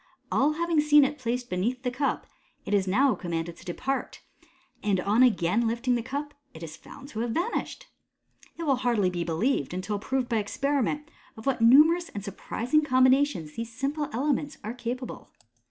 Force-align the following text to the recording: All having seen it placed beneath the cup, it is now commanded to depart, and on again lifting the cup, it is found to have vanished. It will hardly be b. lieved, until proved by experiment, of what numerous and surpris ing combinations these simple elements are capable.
All 0.31 0.53
having 0.53 0.81
seen 0.81 1.05
it 1.05 1.19
placed 1.19 1.47
beneath 1.47 1.83
the 1.83 1.91
cup, 1.91 2.25
it 2.65 2.73
is 2.73 2.87
now 2.87 3.13
commanded 3.13 3.55
to 3.57 3.63
depart, 3.63 4.23
and 4.81 4.99
on 4.99 5.21
again 5.21 5.67
lifting 5.67 5.93
the 5.93 6.01
cup, 6.01 6.33
it 6.55 6.63
is 6.63 6.75
found 6.75 7.09
to 7.09 7.19
have 7.19 7.29
vanished. 7.29 7.85
It 8.57 8.63
will 8.63 8.77
hardly 8.77 9.11
be 9.11 9.23
b. 9.23 9.31
lieved, 9.31 9.75
until 9.75 9.99
proved 9.99 10.27
by 10.27 10.37
experiment, 10.37 11.11
of 11.37 11.45
what 11.45 11.61
numerous 11.61 12.09
and 12.09 12.23
surpris 12.23 12.73
ing 12.73 12.81
combinations 12.81 13.51
these 13.55 13.71
simple 13.71 14.09
elements 14.11 14.57
are 14.63 14.73
capable. 14.73 15.29